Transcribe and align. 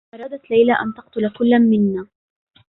أرادت 0.13 0.51
ليلى 0.51 0.73
أن 0.73 0.93
تقتل 0.93 1.33
كلا 1.37 1.57
منّا. 1.57 2.07